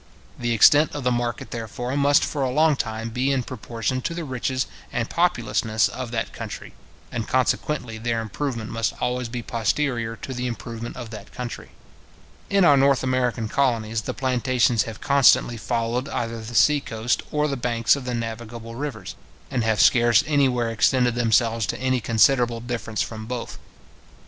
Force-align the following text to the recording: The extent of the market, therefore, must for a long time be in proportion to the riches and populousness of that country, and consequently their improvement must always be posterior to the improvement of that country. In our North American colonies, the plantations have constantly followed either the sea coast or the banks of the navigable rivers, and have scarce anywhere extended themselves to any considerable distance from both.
The 0.39 0.51
extent 0.51 0.95
of 0.95 1.03
the 1.03 1.11
market, 1.11 1.51
therefore, 1.51 1.95
must 1.95 2.23
for 2.25 2.41
a 2.41 2.49
long 2.49 2.75
time 2.75 3.11
be 3.11 3.31
in 3.31 3.43
proportion 3.43 4.01
to 4.01 4.15
the 4.15 4.23
riches 4.23 4.65
and 4.91 5.07
populousness 5.07 5.87
of 5.87 6.09
that 6.09 6.33
country, 6.33 6.73
and 7.11 7.27
consequently 7.27 7.99
their 7.99 8.19
improvement 8.19 8.71
must 8.71 8.95
always 8.99 9.29
be 9.29 9.43
posterior 9.43 10.15
to 10.15 10.33
the 10.33 10.47
improvement 10.47 10.97
of 10.97 11.11
that 11.11 11.31
country. 11.31 11.69
In 12.49 12.65
our 12.65 12.75
North 12.75 13.03
American 13.03 13.47
colonies, 13.47 14.01
the 14.01 14.15
plantations 14.15 14.85
have 14.85 15.01
constantly 15.01 15.55
followed 15.55 16.09
either 16.09 16.41
the 16.41 16.55
sea 16.55 16.79
coast 16.81 17.21
or 17.29 17.47
the 17.47 17.55
banks 17.55 17.95
of 17.95 18.05
the 18.05 18.15
navigable 18.15 18.73
rivers, 18.73 19.13
and 19.51 19.63
have 19.63 19.79
scarce 19.79 20.23
anywhere 20.25 20.71
extended 20.71 21.13
themselves 21.13 21.67
to 21.67 21.77
any 21.79 22.01
considerable 22.01 22.59
distance 22.59 23.03
from 23.03 23.27
both. 23.27 23.59